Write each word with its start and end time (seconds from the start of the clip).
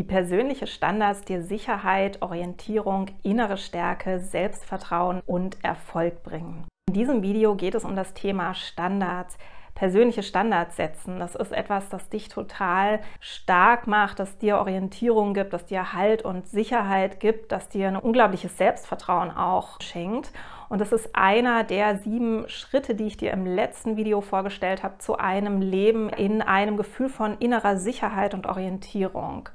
wie 0.00 0.04
persönliche 0.04 0.66
Standards 0.66 1.20
dir 1.26 1.42
Sicherheit, 1.42 2.22
Orientierung, 2.22 3.08
innere 3.22 3.58
Stärke, 3.58 4.18
Selbstvertrauen 4.18 5.20
und 5.26 5.62
Erfolg 5.62 6.22
bringen. 6.22 6.64
In 6.88 6.94
diesem 6.94 7.20
Video 7.20 7.54
geht 7.54 7.74
es 7.74 7.84
um 7.84 7.94
das 7.94 8.14
Thema 8.14 8.54
Standards 8.54 9.36
persönliche 9.74 10.22
Standards 10.22 10.76
setzen. 10.76 11.18
Das 11.18 11.34
ist 11.34 11.52
etwas, 11.52 11.88
das 11.88 12.08
dich 12.08 12.28
total 12.28 13.00
stark 13.20 13.86
macht, 13.86 14.18
das 14.18 14.36
dir 14.36 14.58
Orientierung 14.58 15.32
gibt, 15.32 15.52
das 15.52 15.64
dir 15.64 15.92
Halt 15.92 16.22
und 16.22 16.46
Sicherheit 16.46 17.20
gibt, 17.20 17.52
das 17.52 17.68
dir 17.68 17.88
ein 17.88 17.96
unglaubliches 17.96 18.58
Selbstvertrauen 18.58 19.30
auch 19.30 19.80
schenkt. 19.80 20.32
Und 20.68 20.80
das 20.80 20.92
ist 20.92 21.16
einer 21.16 21.64
der 21.64 21.96
sieben 21.96 22.48
Schritte, 22.48 22.94
die 22.94 23.06
ich 23.06 23.16
dir 23.16 23.32
im 23.32 23.46
letzten 23.46 23.96
Video 23.96 24.20
vorgestellt 24.20 24.82
habe, 24.82 24.98
zu 24.98 25.16
einem 25.16 25.62
Leben 25.62 26.10
in 26.10 26.42
einem 26.42 26.76
Gefühl 26.76 27.08
von 27.08 27.38
innerer 27.38 27.76
Sicherheit 27.76 28.34
und 28.34 28.46
Orientierung. 28.46 29.48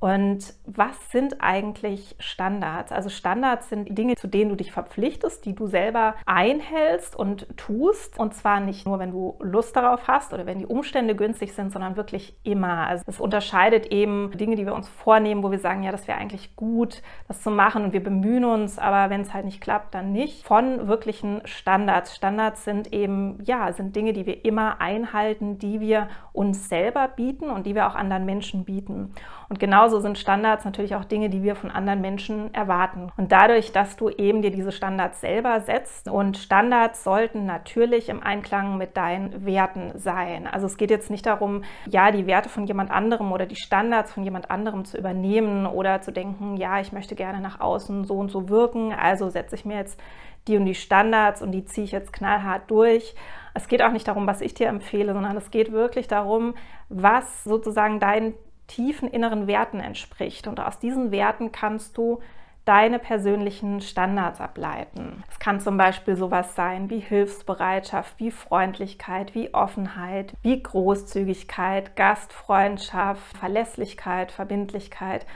Und 0.00 0.54
was 0.64 1.10
sind 1.10 1.42
eigentlich 1.42 2.16
Standards? 2.18 2.90
Also 2.90 3.10
Standards 3.10 3.68
sind 3.68 3.96
Dinge, 3.96 4.16
zu 4.16 4.28
denen 4.28 4.48
du 4.48 4.56
dich 4.56 4.72
verpflichtest, 4.72 5.44
die 5.44 5.54
du 5.54 5.66
selber 5.66 6.14
einhältst 6.24 7.14
und 7.14 7.46
tust. 7.58 8.18
Und 8.18 8.34
zwar 8.34 8.60
nicht 8.60 8.86
nur, 8.86 8.98
wenn 8.98 9.10
du 9.10 9.36
Lust 9.40 9.76
darauf 9.76 10.08
hast 10.08 10.32
oder 10.32 10.46
wenn 10.46 10.58
die 10.58 10.66
Umstände 10.66 11.14
günstig 11.14 11.52
sind, 11.52 11.70
sondern 11.70 11.96
wirklich 11.96 12.34
immer. 12.44 12.86
Also 12.86 13.04
es 13.06 13.20
unterscheidet 13.20 13.92
eben 13.92 14.30
Dinge, 14.38 14.56
die 14.56 14.64
wir 14.64 14.74
uns 14.74 14.88
vornehmen, 14.88 15.42
wo 15.42 15.50
wir 15.50 15.58
sagen, 15.58 15.82
ja, 15.82 15.92
das 15.92 16.08
wäre 16.08 16.16
eigentlich 16.16 16.56
gut, 16.56 17.02
das 17.28 17.42
zu 17.42 17.50
machen 17.50 17.84
und 17.84 17.92
wir 17.92 18.02
bemühen 18.02 18.46
uns, 18.46 18.78
aber 18.78 19.10
wenn 19.10 19.20
es 19.20 19.34
halt 19.34 19.44
nicht 19.44 19.60
klappt, 19.60 19.94
dann 19.94 20.12
nicht. 20.12 20.46
Von 20.46 20.88
wirklichen 20.88 21.42
Standards. 21.44 22.16
Standards 22.16 22.64
sind 22.64 22.90
eben, 22.94 23.38
ja, 23.44 23.70
sind 23.74 23.94
Dinge, 23.94 24.14
die 24.14 24.24
wir 24.24 24.46
immer 24.46 24.80
einhalten, 24.80 25.58
die 25.58 25.80
wir 25.80 26.08
uns 26.32 26.68
selber 26.68 27.08
bieten 27.08 27.50
und 27.50 27.66
die 27.66 27.74
wir 27.74 27.86
auch 27.86 27.94
anderen 27.94 28.24
Menschen 28.24 28.64
bieten. 28.64 29.12
Und 29.48 29.58
genauso 29.58 29.98
sind 29.98 30.16
Standards 30.16 30.64
natürlich 30.64 30.94
auch 30.94 31.04
Dinge, 31.04 31.28
die 31.28 31.42
wir 31.42 31.56
von 31.56 31.70
anderen 31.70 32.00
Menschen 32.00 32.54
erwarten. 32.54 33.10
Und 33.16 33.32
dadurch, 33.32 33.72
dass 33.72 33.96
du 33.96 34.08
eben 34.08 34.42
dir 34.42 34.50
diese 34.50 34.70
Standards 34.70 35.20
selber 35.20 35.60
setzt 35.60 36.08
und 36.08 36.36
Standards 36.36 37.02
sollten 37.02 37.46
natürlich 37.46 38.08
im 38.08 38.22
Einklang 38.22 38.78
mit 38.78 38.96
deinen 38.96 39.44
Werten 39.44 39.92
sein. 39.96 40.46
Also 40.46 40.66
es 40.66 40.76
geht 40.76 40.90
jetzt 40.90 41.10
nicht 41.10 41.26
darum, 41.26 41.64
ja, 41.86 42.12
die 42.12 42.26
Werte 42.26 42.48
von 42.48 42.66
jemand 42.66 42.90
anderem 42.90 43.32
oder 43.32 43.46
die 43.46 43.56
Standards 43.56 44.12
von 44.12 44.22
jemand 44.22 44.50
anderem 44.50 44.84
zu 44.84 44.96
übernehmen 44.96 45.66
oder 45.66 46.00
zu 46.00 46.12
denken, 46.12 46.56
ja, 46.56 46.80
ich 46.80 46.92
möchte 46.92 47.16
gerne 47.16 47.40
nach 47.40 47.60
außen 47.60 48.04
so 48.04 48.14
und 48.14 48.30
so 48.30 48.48
wirken, 48.48 48.92
also 48.92 49.30
setze 49.30 49.56
ich 49.56 49.64
mir 49.64 49.78
jetzt 49.78 50.00
die 50.48 50.56
und 50.56 50.64
die 50.64 50.74
Standards 50.74 51.42
und 51.42 51.52
die 51.52 51.64
ziehe 51.64 51.84
ich 51.84 51.92
jetzt 51.92 52.12
knallhart 52.12 52.70
durch. 52.70 53.14
Es 53.54 53.68
geht 53.68 53.82
auch 53.82 53.92
nicht 53.92 54.08
darum, 54.08 54.26
was 54.26 54.40
ich 54.40 54.54
dir 54.54 54.68
empfehle, 54.68 55.12
sondern 55.12 55.36
es 55.36 55.50
geht 55.50 55.72
wirklich 55.72 56.08
darum, 56.08 56.54
was 56.88 57.44
sozusagen 57.44 58.00
dein 58.00 58.34
tiefen 58.66 59.08
inneren 59.08 59.46
Werten 59.46 59.80
entspricht. 59.80 60.46
Und 60.46 60.60
aus 60.60 60.78
diesen 60.78 61.10
Werten 61.10 61.52
kannst 61.52 61.96
du 61.96 62.20
deine 62.64 62.98
persönlichen 62.98 63.80
Standards 63.80 64.40
ableiten. 64.40 65.24
Es 65.30 65.38
kann 65.38 65.60
zum 65.60 65.76
Beispiel 65.76 66.14
sowas 66.14 66.54
sein 66.54 66.90
wie 66.90 67.00
Hilfsbereitschaft, 67.00 68.14
wie 68.18 68.30
Freundlichkeit, 68.30 69.34
wie 69.34 69.52
Offenheit, 69.54 70.34
wie 70.42 70.62
Großzügigkeit, 70.62 71.96
Gastfreundschaft, 71.96 73.36
Verlässlichkeit, 73.38 74.30
Verbindlichkeit. 74.30 75.26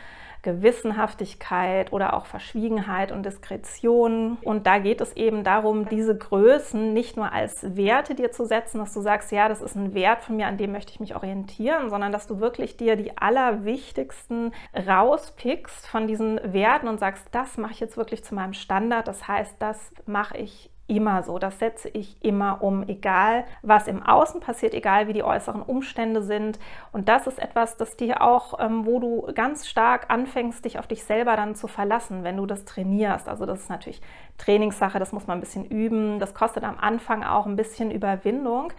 Gewissenhaftigkeit 0.45 1.92
oder 1.92 2.14
auch 2.14 2.27
Verschwiegenheit 2.27 3.11
und 3.11 3.25
Diskretion. 3.27 4.37
Und 4.42 4.67
da 4.67 4.78
geht 4.78 5.01
es 5.01 5.14
eben 5.14 5.42
darum, 5.42 5.89
diese 5.89 6.17
Größen 6.17 6.92
nicht 6.92 7.17
nur 7.17 7.33
als 7.33 7.77
Werte 7.77 8.14
dir 8.14 8.31
zu 8.31 8.45
setzen, 8.45 8.78
dass 8.78 8.95
du 8.95 9.01
sagst, 9.01 9.33
ja, 9.33 9.48
das 9.48 9.61
ist 9.61 9.75
ein 9.75 9.95
Wert 9.95 10.23
von 10.23 10.36
mir, 10.36 10.47
an 10.47 10.59
dem 10.59 10.73
möchte 10.73 10.92
ich 10.92 11.01
mich 11.01 11.17
orientieren, 11.17 11.91
sondern 11.91 12.12
dass 12.12 12.27
du 12.27 12.39
wirklich 12.39 12.77
dir 12.77 12.95
die 12.95 13.17
allerwichtigsten 13.17 14.53
rauspickst 14.75 15.89
von 15.89 16.06
diesen 16.06 16.39
Werten 16.53 16.89
und 16.89 17.01
sagst, 17.01 17.27
das 17.33 17.56
mache 17.56 17.73
ich 17.73 17.80
jetzt 17.80 17.96
wirklich 17.96 18.23
zu 18.23 18.35
meinem 18.35 18.52
Standard. 18.52 19.08
Das 19.08 19.27
heißt, 19.27 19.57
das 19.58 19.92
mache 20.07 20.36
ich 20.36 20.70
immer 20.86 21.22
so. 21.22 21.39
Das 21.39 21.58
setze 21.58 21.89
ich 21.89 22.17
immer 22.22 22.62
um, 22.62 22.86
egal 22.89 23.45
was 23.62 23.89
im 23.89 24.02
Außen 24.02 24.40
passiert, 24.40 24.74
egal 24.74 25.08
wie 25.08 25.12
die 25.12 25.22
äußeren 25.22 25.62
Umstände 25.62 26.22
sind. 26.22 26.58
Und 26.92 27.08
das 27.08 27.27
ist 27.27 27.39
etwas, 27.39 27.77
das 27.77 27.96
dir 27.96 28.22
auch, 28.22 28.58
ähm, 28.61 28.84
wo 28.84 29.00
du 29.00 29.33
ganz 29.34 29.67
stark 29.67 30.11
anfängst, 30.11 30.64
dich 30.64 30.78
auf 30.78 30.86
dich 30.86 31.05
selber 31.05 31.36
dann 31.36 31.55
zu 31.55 31.68
verlassen, 31.68 32.24
wenn 32.24 32.36
du 32.36 32.46
das 32.46 32.64
trainierst. 32.64 33.28
Also 33.28 33.46
das 33.46 33.61
ist 33.61 33.70
natürlich 33.70 34.02
Trainingssache, 34.39 34.98
das 34.98 35.12
muss 35.12 35.27
man 35.27 35.39
ein 35.39 35.40
bisschen 35.40 35.64
üben. 35.64 36.18
Das 36.18 36.34
kostet 36.34 36.64
am 36.64 36.78
Anfang 36.78 37.22
auch 37.22 37.46
ein 37.46 37.56
bisschen 37.56 37.90
Überwindung. 37.90 38.72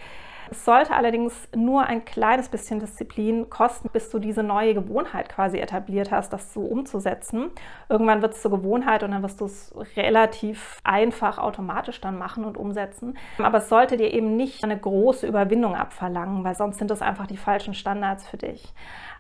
Es 0.52 0.64
sollte 0.64 0.94
allerdings 0.94 1.48
nur 1.56 1.84
ein 1.84 2.06
kleines 2.06 2.50
bisschen 2.50 2.80
Disziplin 2.80 3.50
kosten, 3.50 3.90
bis 3.92 4.10
du 4.10 4.20
diese 4.20 4.44
neue 4.44 4.74
Gewohnheit 4.74 5.30
quasi 5.30 5.58
etabliert 5.58 6.12
hast, 6.12 6.32
das 6.34 6.54
so 6.54 6.62
umzusetzen. 6.62 7.52
Irgendwann 7.90 8.22
wird 8.22 8.34
es 8.34 8.42
zur 8.42 8.52
Gewohnheit 8.52 9.04
und 9.04 9.12
dann 9.12 9.24
wirst 9.24 9.42
du 9.42 9.46
es 9.46 9.74
relativ 9.96 10.80
einfach 10.84 11.38
automatisch 11.38 12.00
dann 12.02 12.18
machen 12.18 12.46
und 12.46 12.58
umsetzen. 12.58 13.18
Aber 13.40 13.58
es 13.58 13.70
sollte 13.70 13.98
dir 13.98 14.14
eben 14.14 14.36
nicht 14.36 14.64
eine 14.64 14.78
große 14.78 15.28
Überwindung 15.28 15.76
abverlangen, 15.76 16.44
weil 16.44 16.56
sonst 16.56 16.78
sind 16.78 16.92
es 16.92 17.02
einfach 17.02 17.28
die 17.28 17.38
falschen 17.38 17.74
Standards 17.74 18.28
für 18.28 18.38
dich. 18.38 18.74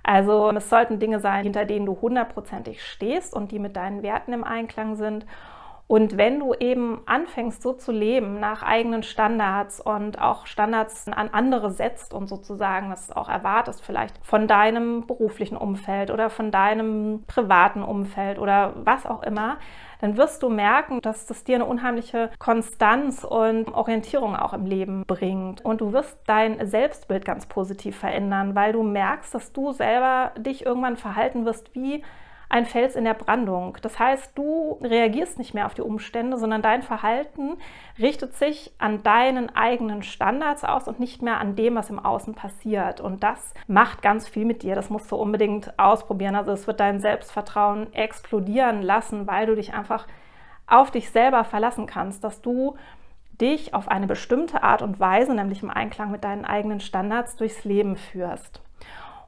Also 0.03 0.51
es 0.51 0.69
sollten 0.69 0.99
Dinge 0.99 1.19
sein, 1.19 1.43
hinter 1.43 1.65
denen 1.65 1.87
du 1.87 1.99
hundertprozentig 1.99 2.83
stehst 2.83 3.33
und 3.33 3.51
die 3.51 3.59
mit 3.59 3.75
deinen 3.75 4.03
Werten 4.03 4.33
im 4.33 4.43
Einklang 4.43 4.95
sind. 4.95 5.25
Und 5.87 6.17
wenn 6.17 6.39
du 6.39 6.55
eben 6.55 7.01
anfängst, 7.05 7.61
so 7.61 7.73
zu 7.73 7.91
leben, 7.91 8.39
nach 8.39 8.63
eigenen 8.63 9.03
Standards 9.03 9.79
und 9.79 10.19
auch 10.19 10.47
Standards 10.47 11.07
an 11.07 11.29
andere 11.31 11.69
setzt 11.69 12.11
und 12.11 12.27
sozusagen 12.27 12.89
das 12.89 13.11
auch 13.11 13.29
erwartest, 13.29 13.85
vielleicht 13.85 14.17
von 14.25 14.47
deinem 14.47 15.05
beruflichen 15.05 15.55
Umfeld 15.55 16.09
oder 16.09 16.31
von 16.31 16.49
deinem 16.49 17.23
privaten 17.27 17.83
Umfeld 17.83 18.39
oder 18.39 18.73
was 18.77 19.05
auch 19.05 19.21
immer, 19.21 19.57
dann 20.01 20.17
wirst 20.17 20.41
du 20.41 20.49
merken, 20.49 21.01
dass 21.01 21.27
das 21.27 21.43
dir 21.43 21.55
eine 21.55 21.65
unheimliche 21.65 22.31
Konstanz 22.39 23.23
und 23.23 23.71
Orientierung 23.73 24.35
auch 24.35 24.53
im 24.53 24.65
Leben 24.65 25.03
bringt. 25.05 25.63
Und 25.63 25.81
du 25.81 25.93
wirst 25.93 26.17
dein 26.25 26.65
Selbstbild 26.65 27.25
ganz 27.25 27.45
positiv 27.45 27.95
verändern, 27.95 28.55
weil 28.55 28.73
du 28.73 28.81
merkst, 28.81 29.33
dass 29.35 29.53
du 29.53 29.71
selber 29.71 30.31
dich 30.37 30.65
irgendwann 30.65 30.97
verhalten 30.97 31.45
wirst 31.45 31.73
wie 31.75 32.03
ein 32.49 32.65
Fels 32.65 32.95
in 32.95 33.05
der 33.05 33.13
Brandung. 33.13 33.77
Das 33.81 33.99
heißt, 33.99 34.37
du 34.37 34.79
reagierst 34.81 35.37
nicht 35.37 35.53
mehr 35.53 35.65
auf 35.65 35.73
die 35.73 35.81
Umstände, 35.81 36.37
sondern 36.37 36.61
dein 36.61 36.83
Verhalten 36.83 37.57
richtet 37.99 38.35
sich 38.35 38.71
an 38.77 39.03
deinen 39.03 39.55
eigenen 39.55 40.03
Standards 40.03 40.63
aus 40.63 40.87
und 40.87 40.99
nicht 40.99 41.21
mehr 41.21 41.39
an 41.39 41.55
dem, 41.55 41.75
was 41.75 41.89
im 41.89 41.99
Außen 41.99 42.35
passiert. 42.35 43.01
Und 43.01 43.23
das 43.23 43.53
macht 43.67 44.01
ganz 44.01 44.27
viel 44.27 44.45
mit 44.45 44.63
dir. 44.63 44.75
Das 44.75 44.89
musst 44.89 45.11
du 45.11 45.15
unbedingt 45.15 45.77
ausprobieren. 45.79 46.35
Also 46.35 46.51
es 46.51 46.67
wird 46.67 46.79
dein 46.79 46.99
Selbstvertrauen 46.99 47.93
explodieren 47.93 48.81
lassen, 48.81 49.27
weil 49.27 49.45
du 49.45 49.55
dich 49.55 49.73
einfach 49.73 50.07
auf 50.67 50.91
dich 50.91 51.09
selber 51.09 51.43
verlassen 51.43 51.85
kannst, 51.85 52.23
dass 52.23 52.41
du 52.41 52.75
dich 53.39 53.73
auf 53.73 53.87
eine 53.87 54.07
bestimmte 54.07 54.63
Art 54.63 54.81
und 54.81 54.99
Weise, 54.99 55.33
nämlich 55.33 55.61
im 55.61 55.69
Einklang 55.69 56.11
mit 56.11 56.23
deinen 56.23 56.45
eigenen 56.45 56.79
Standards, 56.79 57.35
durchs 57.35 57.63
Leben 57.65 57.95
führst. 57.95 58.61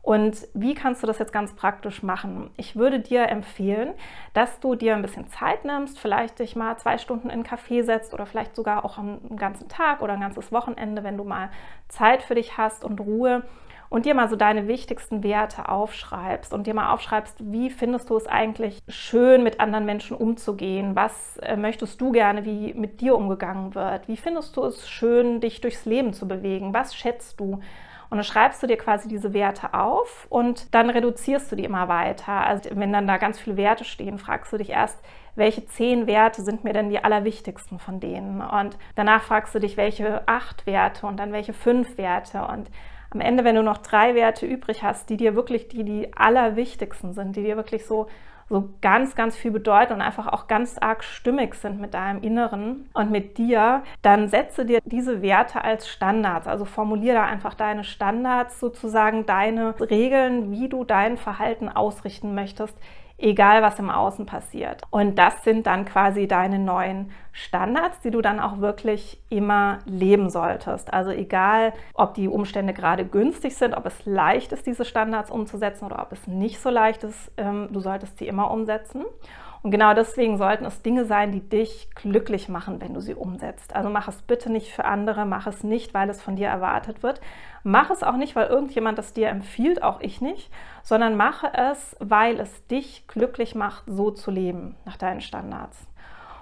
Und 0.08 0.48
wie 0.54 0.74
kannst 0.74 1.04
du 1.04 1.08
das 1.08 1.20
jetzt 1.20 1.34
ganz 1.34 1.54
praktisch 1.54 2.02
machen? 2.02 2.50
Ich 2.56 2.78
würde 2.78 3.02
dir 3.02 3.28
empfehlen, 3.28 3.94
dass 4.32 4.62
du 4.62 4.76
dir 4.76 4.96
ein 4.96 5.02
bisschen 5.02 5.28
Zeit 5.28 5.66
nimmst, 5.66 6.00
vielleicht 6.00 6.40
dich 6.40 6.56
mal 6.56 6.78
zwei 6.78 6.98
Stunden 6.98 7.28
in 7.28 7.34
einen 7.34 7.44
Café 7.44 7.84
setzt 7.84 8.14
oder 8.14 8.26
vielleicht 8.26 8.56
sogar 8.56 8.86
auch 8.86 8.98
einen 8.98 9.36
ganzen 9.36 9.68
Tag 9.68 10.02
oder 10.02 10.14
ein 10.14 10.22
ganzes 10.22 10.54
Wochenende, 10.54 11.04
wenn 11.04 11.18
du 11.18 11.26
mal 11.26 11.50
Zeit 11.90 12.24
für 12.24 12.36
dich 12.36 12.58
hast 12.58 12.86
und 12.86 13.02
Ruhe 13.02 13.44
und 13.90 14.06
dir 14.06 14.14
mal 14.14 14.30
so 14.30 14.38
deine 14.38 14.70
wichtigsten 14.70 15.24
Werte 15.24 15.68
aufschreibst 15.68 16.54
und 16.54 16.68
dir 16.68 16.74
mal 16.74 16.94
aufschreibst, 16.94 17.52
wie 17.52 17.70
findest 17.70 18.10
du 18.10 18.16
es 18.16 18.28
eigentlich 18.28 18.80
schön, 18.88 19.44
mit 19.44 19.60
anderen 19.60 19.84
Menschen 19.84 20.16
umzugehen? 20.16 20.96
Was 20.96 21.36
äh, 21.40 21.58
möchtest 21.58 22.00
du 22.00 22.14
gerne, 22.14 22.46
wie 22.46 22.74
mit 22.76 23.02
dir 23.02 23.14
umgegangen 23.14 23.76
wird? 23.76 24.08
Wie 24.08 24.16
findest 24.16 24.56
du 24.56 24.64
es 24.64 24.88
schön, 24.88 25.42
dich 25.42 25.60
durchs 25.60 25.84
Leben 25.84 26.14
zu 26.14 26.30
bewegen? 26.30 26.74
Was 26.74 26.96
schätzt 26.96 27.42
du? 27.42 27.60
Und 28.10 28.18
dann 28.18 28.24
schreibst 28.24 28.64
du 28.64 28.68
dir 28.68 28.78
quasi 28.78 29.08
diese 29.08 29.34
Werte 29.34 29.74
auf 29.74 30.28
und 30.30 30.74
dann 30.74 30.90
reduzierst 30.90 31.52
du 31.52 31.56
die 31.56 31.66
immer 31.66 31.88
weiter. 31.88 32.46
Also 32.46 32.70
wenn 32.74 32.94
dann 32.94 33.08
da 33.08 33.18
ganz 33.18 33.40
viele 33.40 33.58
Werte 33.58 33.84
stehen, 33.84 34.18
fragst 34.18 34.54
du 34.54 34.58
dich 34.58 34.70
erst, 34.70 34.98
welche 35.36 35.66
zehn 35.66 36.08
Werte 36.08 36.42
sind 36.42 36.64
mir 36.64 36.74
denn 36.74 36.90
die 36.90 37.04
allerwichtigsten 37.04 37.80
von 37.80 38.00
denen? 38.00 38.42
Und 38.42 38.78
danach 38.96 39.24
fragst 39.24 39.54
du 39.54 39.60
dich, 39.60 39.78
welche 39.78 40.28
acht 40.28 40.66
Werte 40.66 41.06
und 41.06 41.18
dann 41.18 41.32
welche 41.32 41.54
fünf 41.54 41.98
Werte. 41.98 42.48
Und 42.48 42.70
am 43.18 43.22
Ende, 43.22 43.44
wenn 43.44 43.56
du 43.56 43.64
noch 43.64 43.80
drei 43.80 44.14
Werte 44.14 44.46
übrig 44.46 44.84
hast, 44.84 45.10
die 45.10 45.18
dir 45.18 45.36
wirklich 45.36 45.68
die, 45.68 45.84
die 45.84 46.14
allerwichtigsten 46.16 47.14
sind, 47.14 47.36
die 47.36 47.44
dir 47.44 47.58
wirklich 47.58 47.86
so 47.86 48.08
so 48.50 48.70
ganz, 48.82 49.16
ganz 49.16 49.36
viel 49.36 49.52
bedeuten 49.52 49.94
und 49.94 50.02
einfach 50.02 50.28
auch 50.28 50.48
ganz 50.48 50.78
arg 50.78 51.04
stimmig 51.04 51.56
sind 51.56 51.82
mit 51.82 51.94
deinem 51.94 52.22
Inneren 52.22 52.90
und 52.94 53.12
mit 53.12 53.38
dir, 53.38 53.84
dann 54.02 54.30
setze 54.30 54.66
dir 54.66 54.80
diese 54.86 55.22
Werte 55.22 55.64
als 55.64 55.90
Standards. 55.90 56.48
Also 56.48 56.64
formuliere 56.64 57.16
da 57.16 57.26
einfach 57.26 57.56
deine 57.56 57.84
Standards, 57.84 58.60
sozusagen 58.62 59.26
deine 59.26 59.78
Regeln, 59.82 60.52
wie 60.52 60.70
du 60.70 60.86
dein 60.86 61.18
Verhalten 61.18 61.68
ausrichten 61.68 62.36
möchtest 62.36 62.78
egal 63.18 63.62
was 63.62 63.80
im 63.80 63.90
Außen 63.90 64.26
passiert. 64.26 64.84
Und 64.90 65.18
das 65.18 65.44
sind 65.44 65.68
dann 65.68 65.86
quasi 65.86 66.28
deine 66.28 66.60
neuen 66.60 67.12
Standards, 67.32 68.00
die 68.02 68.12
du 68.12 68.22
dann 68.22 68.40
auch 68.40 68.60
wirklich 68.60 69.22
immer 69.30 69.80
leben 69.86 70.30
solltest. 70.30 70.94
Also 70.94 71.12
egal, 71.12 71.74
ob 71.94 72.14
die 72.14 72.28
Umstände 72.28 72.74
gerade 72.74 73.06
günstig 73.06 73.56
sind, 73.56 73.76
ob 73.76 73.86
es 73.86 74.06
leicht 74.06 74.52
ist, 74.52 74.66
diese 74.66 74.86
Standards 74.86 75.32
umzusetzen 75.32 75.86
oder 75.86 76.02
ob 76.02 76.12
es 76.12 76.28
nicht 76.28 76.60
so 76.60 76.70
leicht 76.70 77.04
ist, 77.04 77.32
ähm, 77.38 77.70
du 77.72 77.80
solltest 77.80 78.18
sie 78.18 78.28
immer 78.28 78.52
umsetzen. 78.52 79.06
Und 79.64 79.72
genau 79.72 79.94
deswegen 79.94 80.38
sollten 80.38 80.66
es 80.66 80.82
Dinge 80.82 81.06
sein, 81.06 81.32
die 81.32 81.42
dich 81.42 81.90
glücklich 81.96 82.48
machen, 82.48 82.80
wenn 82.80 82.94
du 82.94 83.02
sie 83.02 83.16
umsetzt. 83.16 83.76
Also 83.76 83.90
mach 83.90 84.08
es 84.08 84.22
bitte 84.22 84.52
nicht 84.52 84.72
für 84.72 84.86
andere, 84.86 85.26
mach 85.26 85.48
es 85.48 85.64
nicht, 85.64 85.94
weil 85.94 86.10
es 86.10 86.22
von 86.22 86.36
dir 86.36 86.48
erwartet 86.48 87.04
wird. 87.04 87.22
Mach 87.64 87.90
es 87.90 88.04
auch 88.04 88.18
nicht, 88.18 88.36
weil 88.36 88.48
irgendjemand 88.48 88.98
das 88.98 89.14
dir 89.14 89.30
empfiehlt, 89.30 89.84
auch 89.84 90.00
ich 90.00 90.22
nicht, 90.22 90.52
sondern 90.84 91.18
mache 91.18 91.52
es, 91.54 91.96
weil 92.00 92.40
es 92.40 92.66
dich 92.68 93.08
glücklich 93.08 93.56
macht, 93.56 93.84
so 93.88 94.12
zu 94.12 94.32
leben, 94.32 94.76
nach 94.86 94.98
deinen 94.98 95.22
Standards. 95.22 95.88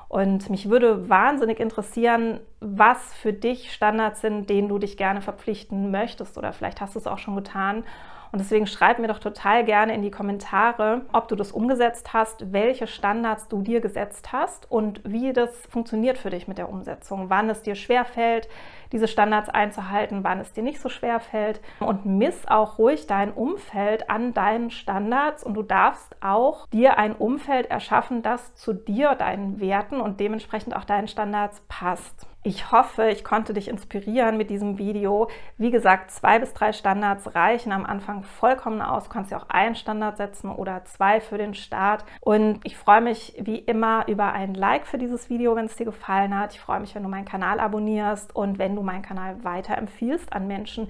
Und 0.08 0.50
mich 0.50 0.70
würde 0.70 1.10
wahnsinnig 1.10 1.60
interessieren, 1.60 2.40
was 2.60 3.14
für 3.16 3.34
dich 3.34 3.74
Standards 3.74 4.22
sind, 4.22 4.50
denen 4.50 4.70
du 4.70 4.78
dich 4.78 4.98
gerne 4.98 5.22
verpflichten 5.22 5.90
möchtest 5.90 6.38
oder 6.38 6.54
vielleicht 6.54 6.80
hast 6.80 6.96
du 6.96 7.00
es 7.00 7.08
auch 7.08 7.18
schon 7.18 7.36
getan 7.36 7.84
und 8.36 8.40
deswegen 8.40 8.68
schreib 8.68 9.00
mir 9.00 9.08
doch 9.08 9.20
total 9.20 9.64
gerne 9.64 9.96
in 9.96 10.02
die 10.02 10.12
Kommentare, 10.12 11.04
ob 11.14 11.30
du 11.30 11.38
das 11.38 11.54
umgesetzt 11.54 12.12
hast, 12.12 12.52
welche 12.52 12.86
Standards 12.86 13.48
du 13.48 13.62
dir 13.62 13.80
gesetzt 13.80 14.34
hast 14.34 14.70
und 14.70 15.00
wie 15.06 15.32
das 15.32 15.56
funktioniert 15.68 16.18
für 16.18 16.32
dich 16.32 16.46
mit 16.46 16.58
der 16.58 16.68
Umsetzung, 16.68 17.30
wann 17.30 17.50
es 17.50 17.62
dir 17.62 17.76
schwer 17.76 18.04
fällt, 18.04 18.50
diese 18.92 19.08
Standards 19.08 19.48
einzuhalten, 19.48 20.26
wann 20.26 20.42
es 20.42 20.52
dir 20.52 20.64
nicht 20.64 20.82
so 20.82 20.90
schwer 20.90 21.22
fällt. 21.22 21.62
Und 21.80 22.06
miss 22.06 22.46
auch 22.46 22.78
ruhig 22.78 23.08
dein 23.08 23.32
Umfeld 23.32 24.10
an 24.10 24.34
deinen 24.34 24.70
Standards 24.70 25.42
und 25.42 25.54
du 25.54 25.64
darfst 25.64 26.18
auch 26.22 26.68
dir 26.68 26.98
ein 26.98 27.16
Umfeld 27.16 27.68
erschaffen, 27.68 28.22
das 28.22 28.54
zu 28.54 28.74
dir, 28.74 29.16
deinen 29.16 29.62
Werten 29.62 30.02
und 30.02 30.20
dementsprechend 30.20 30.76
auch 30.76 30.84
deinen 30.84 31.08
Standards 31.08 31.62
passt. 31.70 32.28
Ich 32.48 32.72
hoffe, 32.72 33.10
ich 33.10 33.24
konnte 33.24 33.56
dich 33.56 33.68
inspirieren 33.68 34.38
mit 34.38 34.52
diesem 34.52 34.78
Video. 34.78 35.30
Wie 35.58 35.72
gesagt, 35.72 36.12
zwei 36.12 36.38
bis 36.38 36.54
drei 36.54 36.74
Standards 36.74 37.34
reichen 37.34 37.72
am 37.72 37.88
Anfang 37.88 38.22
vollkommen 38.22 38.84
aus. 38.84 39.06
Du 39.06 39.10
kannst 39.10 39.32
ja 39.32 39.40
auch 39.40 39.50
einen 39.50 39.74
Standard 39.74 40.18
setzen 40.18 40.52
oder 40.52 40.86
zwei 40.86 41.22
für 41.22 41.40
den 41.40 41.56
Start. 41.56 42.06
Und 42.22 42.60
ich 42.64 42.78
freue 42.78 43.02
mich 43.02 43.34
wie 43.42 43.58
immer 43.58 44.08
über 44.08 44.32
ein 44.34 44.54
Like 44.54 44.86
für 44.86 45.00
dieses 45.00 45.28
Video, 45.28 45.56
wenn 45.56 45.66
es 45.66 45.76
dir 45.76 45.86
gefallen 45.86 46.38
hat. 46.38 46.54
Ich 46.54 46.60
freue 46.60 46.80
mich, 46.80 46.94
wenn 46.94 47.02
du 47.02 47.10
meinen 47.10 47.26
Kanal 47.26 47.60
abonnierst 47.60 48.36
und 48.36 48.60
wenn 48.60 48.76
du 48.76 48.84
meinen 48.84 49.02
Kanal 49.02 49.44
weiterempfiehlst 49.44 50.32
an 50.32 50.46
Menschen, 50.46 50.88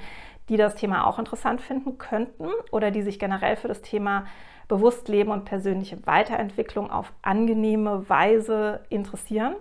die 0.50 0.57
das 0.57 0.75
Thema 0.75 1.07
auch 1.07 1.19
interessant 1.19 1.62
finden 1.62 1.98
könnten 1.98 2.50
oder 2.74 2.92
die 2.92 3.02
sich 3.02 3.18
generell 3.18 3.56
für 3.56 3.69
das 3.69 3.81
Thema 3.81 4.25
Bewusstleben 4.68 5.31
und 5.31 5.46
persönliche 5.46 6.06
Weiterentwicklung 6.06 6.92
auf 6.92 7.13
angenehme 7.22 8.10
Weise 8.10 8.81
interessieren. 8.90 9.56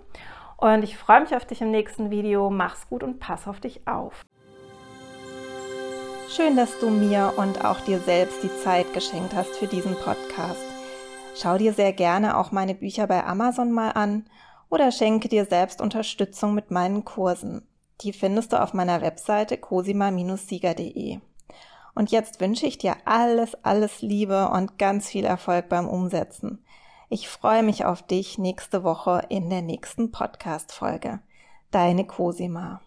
Und 0.65 0.83
ich 0.83 0.97
freue 0.97 1.21
mich 1.21 1.37
auf 1.37 1.45
dich 1.45 1.61
im 1.61 1.71
nächsten 1.71 2.11
Video. 2.11 2.49
Mach's 2.49 2.89
gut 2.89 3.03
und 3.03 3.21
pass 3.21 3.47
auf 3.47 3.61
dich 3.61 3.87
auf. 3.87 4.25
Schön, 6.31 6.57
dass 6.57 6.79
du 6.79 6.89
mir 6.89 7.35
und 7.37 7.67
auch 7.67 7.81
dir 7.81 7.99
selbst 7.99 8.43
die 8.43 8.57
Zeit 8.63 8.95
geschenkt 8.95 9.35
hast 9.35 9.55
für 9.57 9.67
diesen 9.67 9.95
Podcast. 9.95 10.65
Schau 11.37 11.59
dir 11.59 11.75
sehr 11.75 11.93
gerne 11.93 12.39
auch 12.39 12.51
meine 12.51 12.75
Bücher 12.75 13.07
bei 13.07 13.27
Amazon 13.27 13.73
mal 13.73 13.91
an 13.91 14.25
oder 14.71 14.91
schenke 14.91 15.29
dir 15.29 15.45
selbst 15.45 15.83
Unterstützung 15.83 16.55
mit 16.55 16.71
meinen 16.71 17.05
Kursen. 17.05 17.69
Die 18.01 18.15
findest 18.15 18.55
du 18.55 18.63
auf 18.63 18.73
meiner 18.73 19.03
Webseite 19.03 19.59
cosima-sieger.de. 19.59 21.19
Und 21.95 22.11
jetzt 22.11 22.41
wünsche 22.41 22.65
ich 22.65 22.79
dir 22.79 22.97
alles, 23.05 23.55
alles 23.67 24.01
Liebe 24.01 24.49
und 24.49 24.79
ganz 24.79 25.11
viel 25.11 25.27
Erfolg 25.27 25.69
beim 25.69 25.87
Umsetzen. 25.87 26.65
Ich 27.11 27.29
freue 27.29 27.63
mich 27.63 27.85
auf 27.85 28.03
dich 28.03 28.39
nächste 28.39 28.83
Woche 28.83 29.27
in 29.29 29.51
der 29.51 29.63
nächsten 29.63 30.11
Podcast-Folge. 30.11 31.21
Deine 31.71 32.07
Cosima. 32.07 32.81